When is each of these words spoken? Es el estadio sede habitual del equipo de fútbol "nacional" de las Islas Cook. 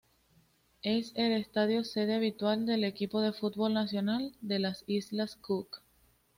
Es 0.81 1.11
el 1.15 1.31
estadio 1.33 1.83
sede 1.83 2.15
habitual 2.15 2.65
del 2.65 2.85
equipo 2.85 3.21
de 3.21 3.33
fútbol 3.33 3.75
"nacional" 3.75 4.35
de 4.41 4.57
las 4.57 4.83
Islas 4.87 5.35
Cook. 5.35 5.83